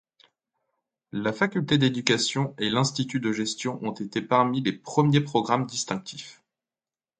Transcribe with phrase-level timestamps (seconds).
[1.11, 6.41] La faculté d'éducation et l'institut de gestion ont été parmi les premiers programmes distinctifs.